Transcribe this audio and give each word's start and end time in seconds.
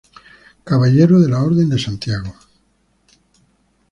Caballero 0.63 1.19
de 1.19 1.29
la 1.29 1.43
orden 1.43 1.69
de 1.69 1.77
Santiago. 1.77 2.33